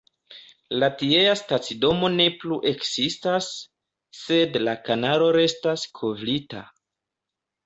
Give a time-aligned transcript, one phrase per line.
[0.83, 3.51] La tiea stacidomo ne plu ekzistas,
[4.23, 6.65] sed la kanalo restas kovrita.